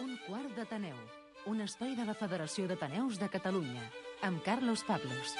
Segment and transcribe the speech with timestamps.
[0.00, 0.96] Un quart d'Ateneu,
[1.50, 3.82] un espai de la Federació d'Ateneus de Catalunya,
[4.24, 5.34] amb Carlos Pablos.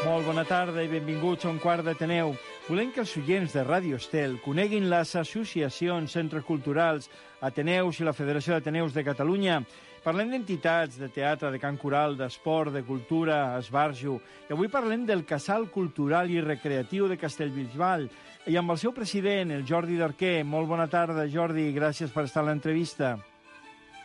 [0.00, 2.32] Molt bona tarda i benvinguts a un quart d'Ateneu.
[2.66, 7.06] Volem que els oients de Ràdio Estel coneguin les associacions, centres culturals,
[7.46, 9.60] Ateneus i la Federació d'Ateneus de Catalunya.
[10.02, 14.16] Parlem d'entitats, de teatre, de cant coral, d'esport, de cultura, esbarjo.
[14.48, 18.08] I avui parlem del Casal Cultural i Recreatiu de Castellbisbal.
[18.48, 20.46] I amb el seu president, el Jordi Darquer.
[20.48, 21.66] Molt bona tarda, Jordi.
[21.76, 23.18] Gràcies per estar a l'entrevista.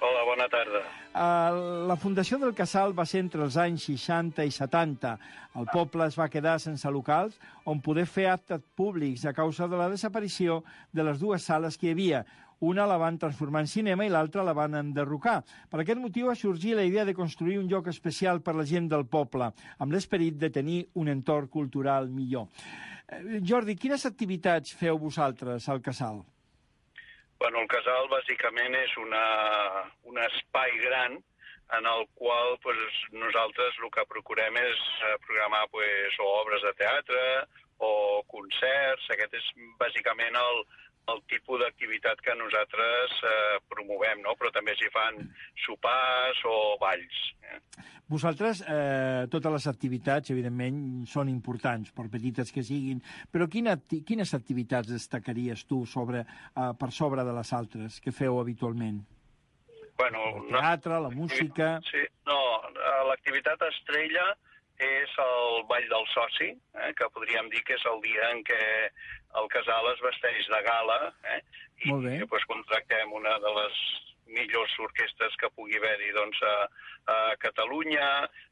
[0.03, 0.81] Hola, bona tarda.
[1.15, 5.13] Uh, la fundació del Casal va ser entre els anys 60 i 70.
[5.55, 9.79] El poble es va quedar sense locals on poder fer actes públics a causa de
[9.79, 12.25] la desaparició de les dues sales que hi havia.
[12.59, 15.41] Una la van transformar en cinema i l'altra la van enderrocar.
[15.71, 18.91] Per aquest motiu va sorgir la idea de construir un lloc especial per la gent
[18.91, 22.51] del poble, amb l'esperit de tenir un entorn cultural millor.
[23.07, 26.23] Eh, Jordi, quines activitats feu vosaltres al Casal?
[27.39, 29.25] Bueno, el casal bàsicament és una,
[30.07, 31.17] un espai gran
[31.77, 32.77] en el qual pues,
[33.11, 37.21] nosaltres el que procurem és eh, programar pues, o obres de teatre
[37.83, 39.09] o concerts.
[39.11, 39.49] Aquest és
[39.81, 40.63] bàsicament el,
[41.13, 44.35] el tipus d'activitat que nosaltres eh, promovem, no?
[44.39, 45.19] però també s'hi fan
[45.65, 47.19] sopars o balls.
[47.45, 47.59] Eh?
[48.11, 54.33] Vosaltres, eh, totes les activitats, evidentment, són importants, per petites que siguin, però quina, quines
[54.37, 59.03] activitats destacaries tu sobre, eh, per sobre de les altres que feu habitualment?
[59.97, 61.77] Bueno, el teatre, la música...
[61.87, 62.39] Sí, no,
[63.09, 64.33] l'activitat estrella
[64.77, 68.63] és el Ball del Soci, eh, que podríem dir que és el dia en què
[69.41, 70.99] el casal es vesteix de gala
[71.33, 71.39] eh,
[71.85, 71.93] i
[72.29, 73.79] pues, contractem una de les
[74.35, 76.53] millors orquestres que pugui haver-hi doncs, a,
[77.13, 78.07] a Catalunya,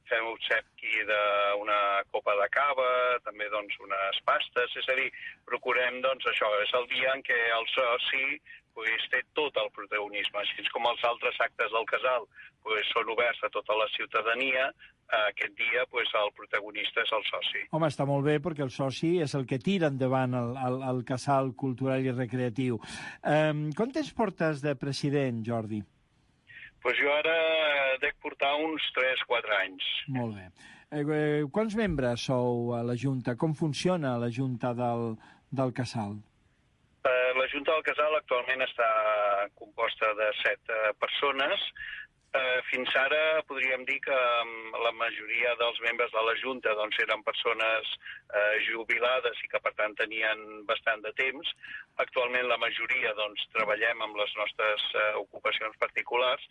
[0.09, 1.79] fem obsequi d'una
[2.13, 2.89] copa de cava,
[3.25, 5.09] també doncs, unes pastes, és a dir,
[5.49, 8.27] procurem doncs, això, és el dia en què el soci
[8.77, 12.27] pues, té tot el protagonisme, així com els altres actes del casal
[12.65, 14.71] pues, són oberts a tota la ciutadania,
[15.13, 17.63] aquest dia pues, el protagonista és el soci.
[17.71, 21.01] Home, està molt bé perquè el soci és el que tira endavant el, el, el
[21.07, 22.79] casal cultural i recreatiu.
[23.21, 25.83] Um, quant temps portes de president, Jordi?
[26.83, 27.35] Pues jo ara
[28.01, 29.89] dec portar uns 3-4 anys.
[30.17, 30.49] Molt bé.
[30.93, 33.37] Eh, eh, quants membres sou a la Junta?
[33.39, 35.13] Com funciona la Junta del,
[35.49, 36.17] del casal?
[37.53, 38.87] Junta del Casal actualment està
[39.59, 41.67] composta de set eh, persones.
[42.33, 46.97] Eh, fins ara podríem dir que um, la majoria dels membres de la Junta doncs,
[47.05, 51.51] eren persones eh, jubilades i que per tant tenien bastant de temps.
[52.01, 56.47] Actualment la majoria doncs, treballem amb les nostres eh, ocupacions particulars,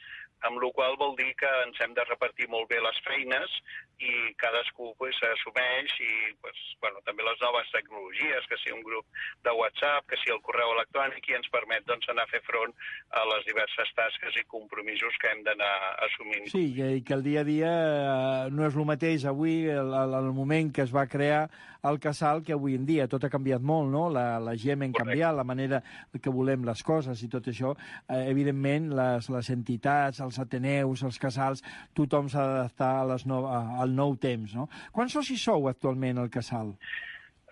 [0.46, 3.58] amb la qual vol dir que ens hem de repartir molt bé les feines
[4.02, 9.06] i cadascú pues, assumeix i pues, bueno, també les noves tecnologies, que si un grup
[9.46, 12.74] de WhatsApp, que si el correu electrònic, i ens permet doncs, anar a fer front
[13.18, 15.71] a les diverses tasques i compromisos que hem d'anar
[16.06, 16.48] assumint.
[16.52, 20.32] Sí, i que el dia a dia eh, no és el mateix avui, el, el
[20.36, 21.44] moment que es va crear
[21.88, 24.04] el casal, que avui en dia tot ha canviat molt, no?
[24.14, 25.82] La, la gent hem canviat, la manera
[26.14, 27.74] que volem les coses i tot això.
[28.06, 31.64] Eh, evidentment, les, les entitats, els ateneus, els casals,
[31.98, 34.68] tothom s'ha d'adaptar al nou temps, no?
[34.94, 36.76] Quants socis sou actualment al casal?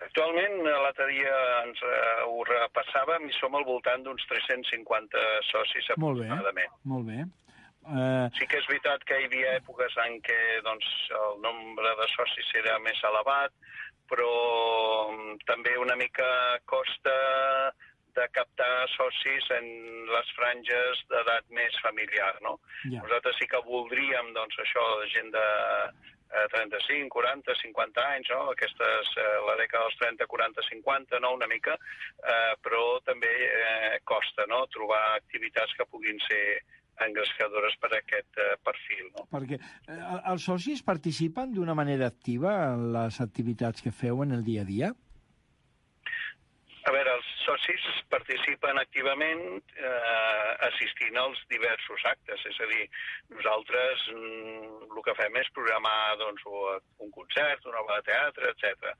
[0.01, 5.21] Actualment, l'altre dia ens uh, ho repassàvem i som al voltant d'uns 350
[5.51, 6.73] socis aproximadament.
[6.89, 7.40] Molt bé, molt bé.
[7.81, 8.29] Uh...
[8.37, 12.51] Sí que és veritat que hi havia èpoques en què doncs, el nombre de socis
[12.61, 13.55] era més elevat,
[14.11, 14.33] però
[15.11, 16.27] mm, també una mica
[16.69, 17.15] costa
[18.15, 19.67] de captar socis en
[20.11, 22.57] les franges d'edat més familiar, no?
[22.83, 22.99] Ja.
[22.99, 25.45] Nosaltres sí que voldríem, doncs, això, de gent de
[26.31, 28.41] eh, 35, 40, 50 anys, no?
[28.51, 31.33] Aquestes, eh, la dècada dels 30, 40, 50, no?
[31.39, 31.77] Una mica,
[32.19, 36.43] eh, però també eh, costa, no?, trobar activitats que puguin ser
[37.07, 39.07] engrescadores per a aquest eh, perfil.
[39.15, 39.25] No?
[39.31, 40.01] Perquè eh,
[40.33, 44.69] els socis participen d'una manera activa en les activitats que feu en el dia a
[44.69, 44.93] dia?
[46.81, 49.41] A veure, els socis participen activament
[49.77, 52.87] eh, assistint als diversos actes, és a dir,
[53.35, 56.47] nosaltres mm, el que fem és programar doncs,
[57.05, 58.95] un concert, una obra de teatre, etc.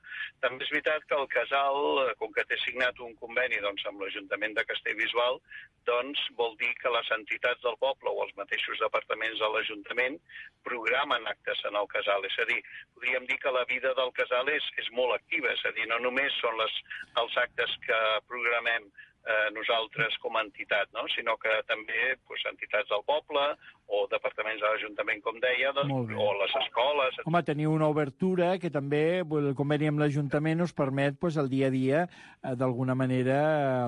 [0.46, 4.06] També és veritat que el casal, eh, com que té signat un conveni doncs, amb
[4.06, 5.42] l'Ajuntament de Castellbisbal,
[5.90, 10.20] doncs vol dir que les entitats del poble o els mateixos departaments de l'Ajuntament
[10.68, 12.30] programen actes en el casal.
[12.30, 12.62] És a dir,
[12.94, 15.98] podríem dir que la vida del casal és, és molt activa, és a dir, no
[16.06, 16.78] només són les,
[17.24, 18.90] els actes que programem
[19.26, 21.06] eh, nosaltres com a entitat, no?
[21.14, 23.44] sinó que també pues, entitats del poble
[23.92, 27.22] o departaments de l'Ajuntament, com deia, doncs, o les escoles...
[27.28, 31.70] Home, teniu una obertura que també el conveni amb l'Ajuntament us permet pues, el dia
[31.70, 32.06] a dia,
[32.42, 33.42] eh, d'alguna manera,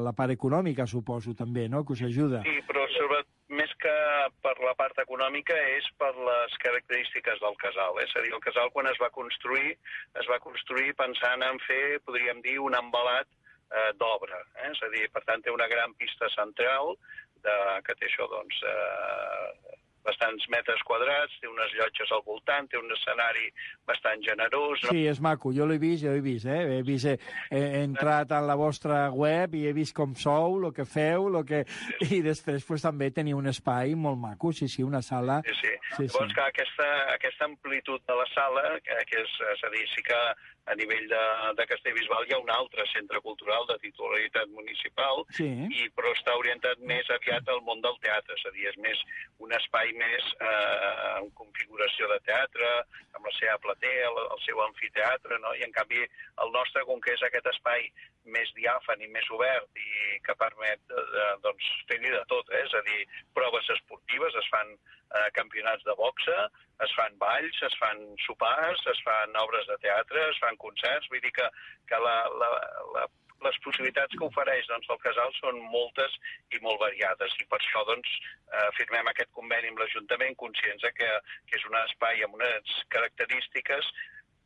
[0.04, 2.44] la part econòmica, suposo, també, no?, que us ajuda.
[2.48, 3.94] Sí, però sobretot més que
[4.42, 8.00] per la part econòmica és per les característiques del casal.
[8.02, 9.76] És a dir, el casal quan es va construir,
[10.20, 13.30] es va construir pensant en fer, podríem dir, un embalat
[13.74, 14.42] eh, d'obra.
[14.62, 14.72] Eh?
[14.72, 16.96] És a dir, per tant, té una gran pista central
[17.44, 17.56] de,
[17.86, 22.92] que té això, doncs, eh, bastants metres quadrats, té unes llotges al voltant, té un
[22.92, 23.48] escenari
[23.88, 24.82] bastant generós.
[24.84, 24.92] No?
[24.92, 26.60] Sí, és maco, jo l'he vist, jo l'he vist, eh?
[26.78, 27.16] He, vist, he,
[27.56, 31.44] he entrat en la vostra web i he vist com sou, el que feu, lo
[31.48, 31.64] que...
[32.04, 32.20] Sí.
[32.20, 35.40] i després pues, també teniu un espai molt maco, sí, sí, una sala...
[35.48, 35.74] Sí, sí.
[35.96, 36.38] sí Llavors, sí.
[36.40, 40.20] que aquesta, aquesta amplitud de la sala, que, que és, és a dir, sí que
[40.66, 41.24] a nivell de,
[41.60, 45.48] de Castellbisbal hi ha un altre centre cultural de titularitat municipal, sí.
[45.68, 49.04] i, però està orientat més aviat al món del teatre, és a dir, és més
[49.44, 52.72] un espai més eh, en configuració de teatre,
[53.14, 55.54] amb la seva platea, el, el seu amfiteatre, no?
[55.60, 57.90] i en canvi el nostre, com que és aquest espai
[58.26, 62.64] més diàfan i més obert i que permet eh, doncs, fer-hi de tot, eh?
[62.64, 63.00] és a dir,
[63.38, 66.38] proves esportives, es fan eh, campionats de boxa,
[66.86, 71.24] es fan balls, es fan sopars, es fan obres de teatre, es fan concerts, vull
[71.24, 71.50] dir que,
[71.90, 72.50] que la, la,
[72.96, 73.06] la,
[73.44, 76.16] les possibilitats que ofereix doncs, el casal són moltes
[76.56, 78.16] i molt variades i per això doncs,
[78.48, 81.12] eh, firmem aquest conveni amb l'Ajuntament conscients que,
[81.50, 83.92] que és un espai amb unes característiques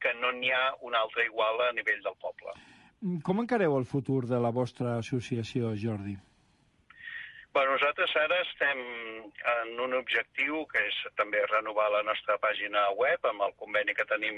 [0.01, 2.53] que no n'hi ha un altre igual a nivell del poble.
[3.25, 6.15] Com encareu el futur de la vostra associació, Jordi?
[7.57, 8.81] Bueno, nosaltres ara estem
[9.51, 14.06] en un objectiu que és també renovar la nostra pàgina web amb el conveni que
[14.12, 14.38] tenim,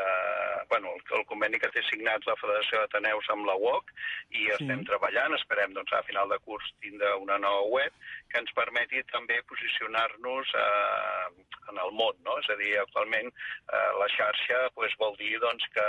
[0.00, 3.92] eh, bueno, el, el conveni que té signat la Federació d'Ateneus amb la UOC
[4.38, 4.54] i sí.
[4.54, 8.00] estem treballant, esperem doncs, a final de curs tindre una nova web
[8.32, 12.38] que ens permeti també posicionar-nos eh, en el món, no?
[12.40, 15.86] És a dir, actualment eh, la xarxa pues, vol dir doncs, que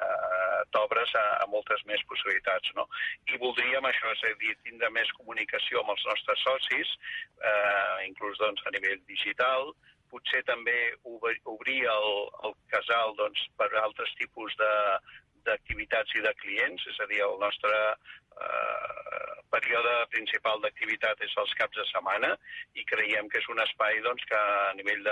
[0.00, 2.86] eh, t'obres a, a moltes més possibilitats, no?
[3.28, 6.92] I voldríem això, és a dir, tindre més comunicació amb els nostres socis,
[7.38, 9.72] eh, inclús doncs, a nivell digital,
[10.10, 10.76] potser també
[11.06, 12.08] obrir el,
[12.46, 14.72] el casal doncs, per altres tipus de,
[15.46, 21.54] d'activitats i de clients, és a dir, el nostre eh, període principal d'activitat és els
[21.58, 22.32] caps de setmana
[22.78, 25.06] i creiem que és un espai doncs, que a nivell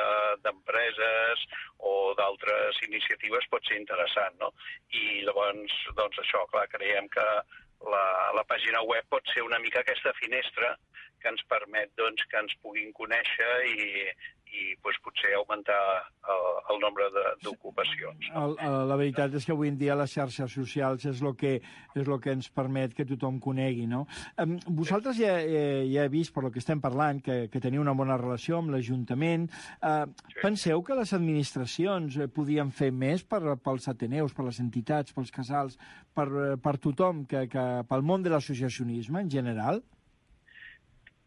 [0.45, 4.37] d'empreses de, o d'altres iniciatives pot ser interessant.
[4.43, 4.53] No?
[5.03, 7.27] I llavors, doncs això, clar, creiem que
[7.87, 8.05] la,
[8.35, 10.75] la pàgina web pot ser una mica aquesta finestra
[11.23, 14.07] que ens permet doncs, que ens puguin conèixer i,
[14.53, 15.79] i pues, potser augmentar
[16.29, 17.09] el, el nombre
[17.45, 18.31] d'ocupacions.
[18.35, 18.55] No?
[18.89, 21.59] La veritat és que avui en dia les xarxes socials és el que,
[21.95, 23.87] és lo que ens permet que tothom conegui.
[23.91, 24.05] No?
[24.67, 27.97] Vosaltres ja, eh, ja he vist, per lo que estem parlant, que, que teniu una
[27.99, 29.49] bona relació amb l'Ajuntament.
[29.49, 30.41] Sí.
[30.43, 35.35] Penseu que les administracions eh, podien fer més per, pels ateneus, per les entitats, pels
[35.35, 35.79] casals,
[36.15, 36.29] per,
[36.63, 39.83] per tothom, que, que, pel món de l'associacionisme en general?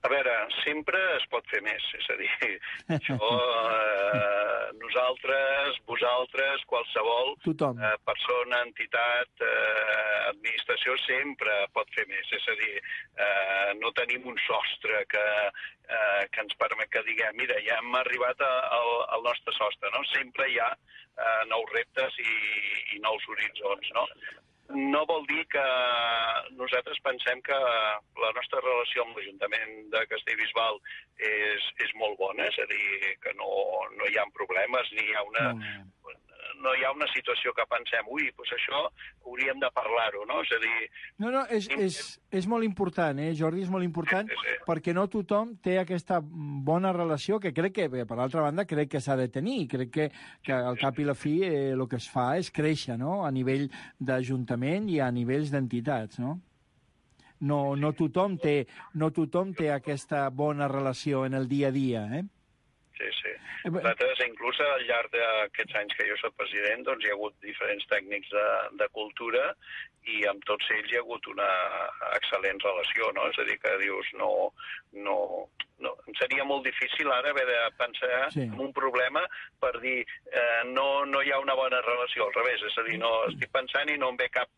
[0.02, 0.32] A veure,
[0.64, 2.30] sempre es pot fer més, és a dir,
[2.98, 7.78] això, eh, nosaltres, vosaltres, qualsevol Tothom.
[7.86, 12.74] eh, persona, entitat, eh, administració sempre pot fer més, és a dir,
[13.28, 15.26] eh, no tenim un sostre que,
[15.86, 18.82] eh, que ens permet que diguem, mira, ja hem arribat a, a,
[19.18, 20.02] al nostre sostre, no?
[20.16, 22.40] Sempre hi ha eh, nous reptes i,
[22.98, 24.08] i nous horitzons, no?
[24.76, 25.64] No vol dir que
[26.60, 27.58] nosaltres pensem que
[28.24, 30.80] la nostra relació amb l'Ajuntament de Castellbisbal
[31.18, 33.50] és, és molt bona, és a dir, que no,
[33.98, 35.82] no hi ha problemes ni hi ha una, no,
[36.64, 38.82] no hi ha una situació que pensem, ui, doncs això
[39.26, 40.42] hauríem de parlar-ho, no?
[40.46, 40.90] És a dir...
[41.22, 42.00] No, no, és, és,
[42.42, 44.64] és molt important, eh, Jordi, és molt important, sí, sí, sí.
[44.68, 48.94] perquè no tothom té aquesta bona relació, que crec que, bé, per l'altra banda, crec
[48.96, 50.08] que s'ha de tenir, crec que,
[50.46, 53.32] que al cap i la fi eh, el que es fa és créixer, no?, a
[53.34, 53.68] nivell
[54.00, 56.40] d'Ajuntament i a nivells d'entitats, no?
[57.42, 58.68] No, no, tothom té,
[59.02, 62.22] no tothom té aquesta bona relació en el dia a dia, eh?
[63.02, 63.32] Sí, sí.
[63.66, 67.38] Eh, Nosaltres, inclús al llarg d'aquests anys que jo soc president, doncs hi ha hagut
[67.46, 68.46] diferents tècnics de,
[68.82, 69.48] de cultura
[70.12, 71.50] i amb tots ells hi ha hagut una
[72.18, 73.26] excel·lent relació, no?
[73.34, 74.32] És a dir, que dius, no,
[75.08, 75.18] no,
[75.82, 78.46] no, seria molt difícil ara haver de pensar sí.
[78.46, 79.24] en un problema
[79.62, 82.98] per dir eh, no, no hi ha una bona relació, al revés, és a dir,
[83.02, 84.50] no estic pensant i no em ve cap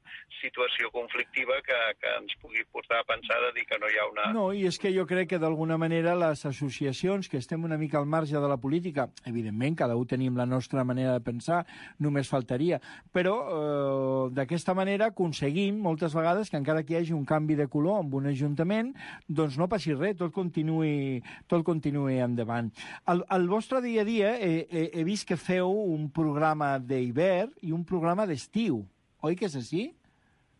[0.41, 4.07] situació conflictiva que, que ens pugui portar a pensar de dir que no hi ha
[4.11, 4.29] una...
[4.35, 7.99] No, i és que jo crec que d'alguna manera les associacions que estem una mica
[7.99, 9.09] al marge marge de la política.
[9.25, 11.65] Evidentment, cada un tenim la nostra manera de pensar,
[11.99, 12.79] només faltaria.
[13.13, 17.67] Però eh, d'aquesta manera aconseguim moltes vegades que encara que hi hagi un canvi de
[17.67, 18.93] color en un ajuntament,
[19.27, 22.71] doncs no passi res, tot continuï, tot continuï endavant.
[23.05, 27.53] Al, al vostre dia a dia he, he, he vist que feu un programa d'hivern
[27.61, 28.83] i un programa d'estiu.
[29.23, 29.91] Oi que és així?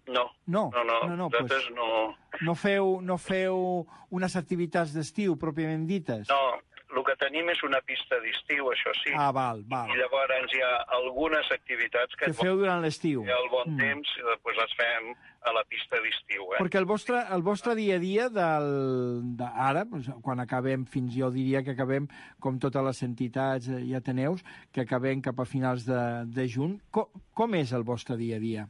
[0.08, 2.14] No, No, no, no, no, no, pues- no...
[2.42, 6.26] No feu, no feu unes activitats d'estiu pròpiament dites?
[6.28, 6.73] No, el
[7.24, 9.90] tenim és una pista d'estiu, això sí, Ah, val, val.
[9.90, 13.24] i llavors hi ha algunes activitats que Que feu durant l'estiu.
[13.24, 13.78] el bon Mm.
[13.80, 15.14] temps, doncs les fem
[15.44, 16.60] a la pista d'estiu, eh?
[16.62, 18.68] Perquè el vostre, el vostre dia a dia del,
[19.38, 22.08] de, ara, doncs, quan acabem, fins jo diria que acabem,
[22.40, 26.80] com totes les entitats eh, i ateneus, que acabem cap a finals de, de juny,
[26.92, 28.68] com, com és el vostre dia a dia?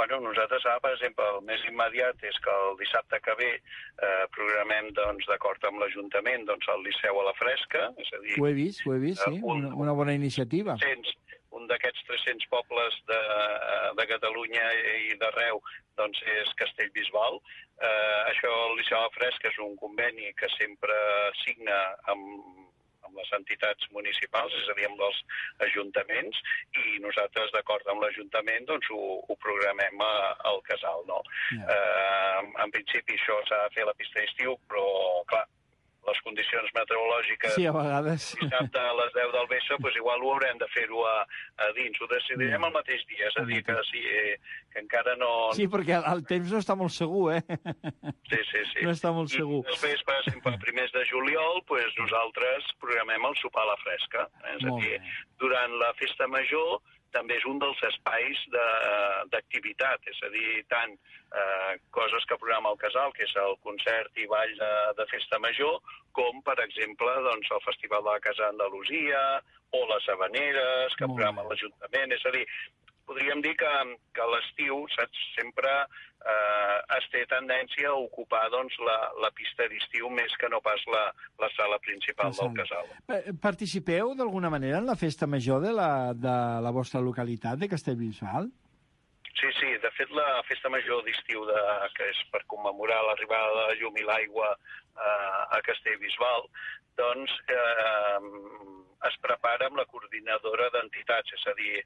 [0.00, 4.22] Bueno, nosaltres ara, per exemple, el més immediat és que el dissabte que ve eh,
[4.32, 8.46] programem, doncs, d'acord amb l'Ajuntament, doncs, el Liceu a la Fresca, és a dir, Ho
[8.48, 10.78] he vist, ho he vist, sí, una, una bona iniciativa.
[10.80, 11.12] 300,
[11.60, 14.72] un d'aquests 300 pobles de, eh, de Catalunya
[15.10, 15.60] i d'arreu
[16.00, 17.36] doncs és Castellbisbal.
[17.84, 20.96] Eh, això, el Liceu a la Fresca, és un conveni que sempre
[21.44, 21.76] signa
[22.08, 22.69] amb
[23.10, 25.20] amb les entitats municipals, és a dir, amb els
[25.66, 26.40] ajuntaments,
[26.78, 30.12] i nosaltres, d'acord amb l'Ajuntament, doncs ho, ho programem a,
[30.50, 31.20] al casal, no?
[31.58, 31.76] Ja.
[31.76, 34.86] Eh, en principi això s'ha de fer a la pista d'estiu, però,
[35.30, 35.44] clar,
[36.10, 38.28] les condicions meteorològiques Sí, a vegades.
[38.40, 41.16] dissabte a les 10 del vespre, doncs igual ho haurem de fer-ho a,
[41.64, 41.96] a dins.
[42.02, 42.66] Ho decidirem Ja.
[42.68, 44.36] el mateix dia, és a dir, que, sí, eh,
[44.72, 45.30] que encara no...
[45.56, 47.42] Sí, perquè el, el temps no està molt segur, eh?
[48.30, 48.62] sí, sí.
[48.74, 48.84] sí.
[48.84, 49.62] No està molt I segur.
[49.70, 54.28] després, per exemple, a primers de juliol, doncs nosaltres programem el sopar a la fresca.
[54.44, 54.56] Eh?
[54.56, 55.12] És a Molt dir, bé.
[55.42, 56.80] durant la festa major
[57.14, 62.70] també és un dels espais de- d'activitat, és a dir, tant eh, coses que programa
[62.70, 65.80] el casal, que és el concert i ball de, de festa major,
[66.12, 69.20] com, per exemple, doncs, el Festival de la Casa Andalusia
[69.72, 72.12] o les Habaneres, que programa l'Ajuntament.
[72.16, 72.46] És a dir,
[73.10, 73.72] podríem dir que,
[74.14, 80.10] que l'estiu, saps, sempre eh, es té tendència a ocupar doncs, la, la pista d'estiu
[80.14, 81.04] més que no pas la,
[81.42, 82.90] la sala principal La del casal.
[83.16, 87.70] Eh, Participeu d'alguna manera en la festa major de la, de la vostra localitat, de
[87.72, 88.50] Castellbisbal?
[89.40, 91.60] Sí, sí, de fet la festa major d'estiu, de,
[91.96, 96.46] que és per commemorar l'arribada de la llum i l'aigua eh, a Castellbisbal,
[97.00, 101.82] doncs eh, es prepara amb la coordinadora d'entitats, és a dir,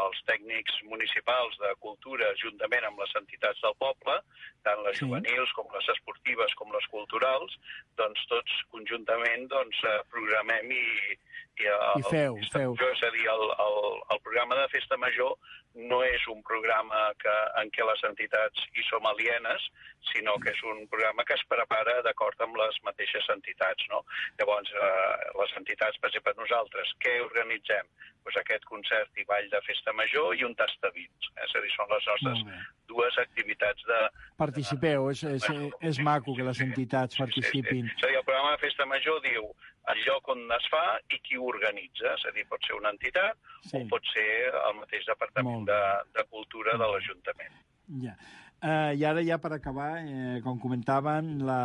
[0.00, 4.18] els tècnics municipals de cultura, juntament amb les entitats del poble,
[4.66, 5.04] tant les Sí.
[5.06, 7.56] juvenils com les esportives com les culturals,
[7.96, 11.18] doncs tots conjuntament doncs, eh, programem i,
[11.60, 12.76] i, el, I feu, el feu.
[12.88, 13.78] És a dir, el, el,
[14.14, 15.36] el programa de festa major
[15.78, 19.68] no és un programa que, en què les entitats hi som alienes,
[20.10, 23.86] sinó que és un programa que es prepara d'acord amb les mateixes entitats.
[23.92, 24.02] No?
[24.40, 27.86] Llavors, eh, les entitats, per exemple, nosaltres, què organitzem?
[28.24, 31.30] Pues aquest concert i ball de festa major i un tastavins.
[31.36, 31.46] Eh?
[31.46, 32.42] És a dir, són les nostres
[32.88, 34.02] dues activitats de...
[34.40, 35.48] Participeu, és, és,
[35.92, 37.86] és maco que les entitats Sí, sí, participin.
[37.86, 39.52] Sí, És a dir, el programa de festa major diu
[39.92, 40.82] el lloc on es fa
[41.14, 42.14] i qui ho organitza.
[42.14, 43.36] És a dir, pot ser una entitat
[43.68, 43.76] Sí.
[43.78, 45.80] o pot ser el mateix Departament de,
[46.14, 47.56] de Cultura de l'Ajuntament.
[48.04, 48.14] Ja.
[48.58, 51.60] Uh, I ara ja per acabar, eh, com comentaven, la,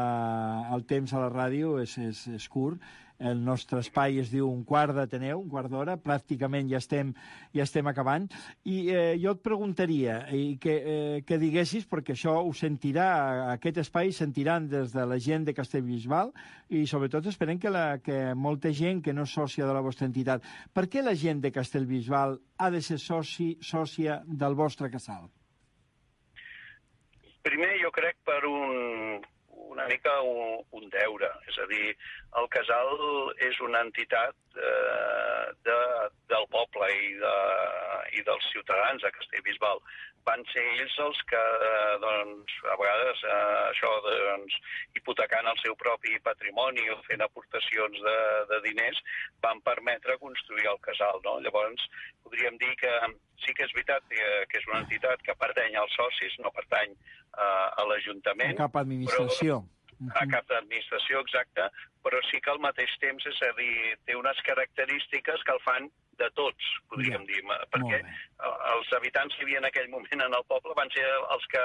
[0.76, 2.84] el temps a la ràdio és, és, és curt.
[3.18, 7.14] El nostre espai es diu un quart d'Ateneu, un quart d'hora, pràcticament ja estem,
[7.56, 8.30] ja estem acabant.
[8.70, 13.10] I eh, jo et preguntaria i que, eh, que diguessis, perquè això ho sentirà,
[13.56, 16.30] aquest espai sentiran des de la gent de Castellbisbal
[16.70, 20.06] i sobretot esperem que, la, que molta gent que no és sòcia de la vostra
[20.06, 20.46] entitat.
[20.74, 25.32] Per què la gent de Castellbisbal ha de ser soci, sòcia del vostre casal?
[27.44, 29.24] Primer, jo crec per un,
[29.74, 31.30] una mica un, un deure.
[31.52, 31.92] És a dir,
[32.40, 32.94] el casal
[33.50, 35.80] és una entitat eh, de,
[36.32, 37.36] del poble i, de,
[38.20, 39.84] i dels ciutadans de Castellbisbal.
[40.28, 44.56] Van ser ells els que, eh, doncs, a vegades, eh, això, doncs,
[44.96, 48.18] hipotecant el seu propi patrimoni o fent aportacions de,
[48.54, 49.02] de diners,
[49.44, 51.20] van permetre construir el casal.
[51.26, 51.40] No?
[51.44, 51.84] Llavors,
[52.24, 52.94] podríem dir que
[53.44, 56.96] sí que és veritat que, que és una entitat que pertany als socis, no pertany
[56.96, 59.64] eh, a l'Ajuntament, A cap administració.
[60.20, 61.70] a cap administració exacta,
[62.04, 65.92] però sí que al mateix temps, és a dir, té unes característiques que el fan
[66.20, 67.28] de tots, podríem Ja.
[67.28, 67.42] dir,
[67.74, 68.00] perquè
[68.74, 71.06] els habitants que hi havia en aquell moment en el poble van ser
[71.36, 71.64] els que,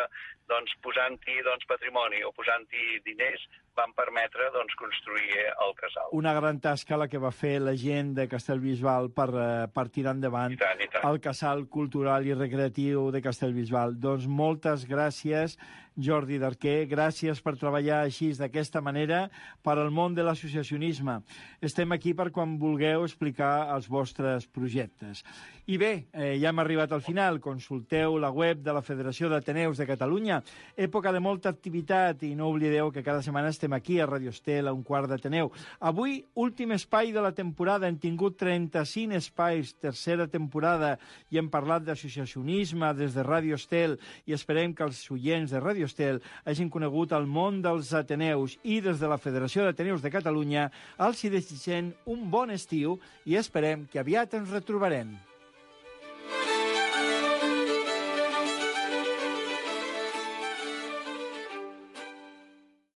[0.49, 3.49] doncs, posant-hi doncs, patrimoni o posant-hi diners,
[3.79, 6.11] van permetre doncs, construir el casal.
[6.19, 10.17] Una gran tasca la que va fer la gent de Castellbisbal per, eh, per tirar
[10.19, 11.05] endavant I tant, i tant.
[11.09, 13.99] el casal cultural i recreatiu de Castellbisbal.
[14.01, 15.59] Doncs moltes gràcies,
[15.99, 19.25] Jordi Darquer, gràcies per treballar així d'aquesta manera
[19.67, 21.19] per al món de l'associacionisme.
[21.61, 25.25] Estem aquí per quan vulgueu explicar els vostres projectes.
[25.67, 27.41] I bé, eh, ja hem arribat al final.
[27.41, 30.43] Consulteu la web de la Federació d'Ateneus de Catalunya.
[30.77, 34.69] Època de molta activitat i no oblideu que cada setmana estem aquí a Radio Estel
[34.69, 35.51] a un quart d'Ateneu.
[35.81, 37.89] Avui, últim espai de la temporada.
[37.89, 40.97] Hem tingut 35 espais, tercera temporada,
[41.31, 45.89] i hem parlat d'associacionisme des de Radio Estel i esperem que els oients de Radio
[45.91, 50.69] Estel hagin conegut el món dels Ateneus i des de la Federació d'Ateneus de Catalunya
[50.99, 55.17] els hi desitgem un bon estiu i esperem que aviat ens retrobarem.